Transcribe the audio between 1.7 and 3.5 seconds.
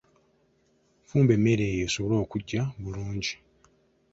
eyo esobole okuggya bulungi.